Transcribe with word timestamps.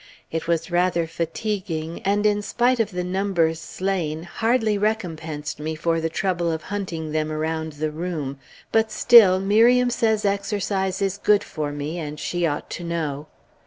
It 0.31 0.47
was 0.47 0.71
rather 0.71 1.05
fatiguing, 1.05 2.01
and 2.01 2.25
in 2.25 2.41
spite 2.41 2.79
of 2.79 2.89
the 2.89 3.03
numbers 3.03 3.59
slain, 3.59 4.23
hardly 4.23 4.75
recompensed 4.75 5.59
me 5.59 5.75
for 5.75 6.01
the 6.01 6.09
trouble 6.09 6.51
of 6.51 6.63
hunting 6.73 7.11
them 7.11 7.31
around 7.31 7.73
the 7.73 7.91
room; 7.91 8.39
but 8.71 8.91
still, 8.91 9.39
Miriam 9.39 9.91
says 9.91 10.25
exercise 10.25 11.03
is 11.03 11.19
good 11.19 11.43
for 11.43 11.71
me, 11.71 11.99
and 11.99 12.19
she 12.19 12.47
ought 12.47 12.67
to 12.71 12.83
know. 12.83 13.27